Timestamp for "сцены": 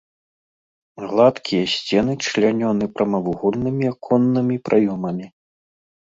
1.73-2.15